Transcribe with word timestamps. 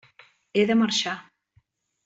He 0.55 0.63
de 0.71 0.79
marxar. 0.81 1.15